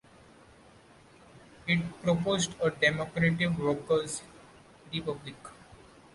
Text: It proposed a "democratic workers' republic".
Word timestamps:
It 1.67 1.79
proposed 2.01 2.55
a 2.59 2.71
"democratic 2.71 3.51
workers' 3.59 4.23
republic". 4.91 5.35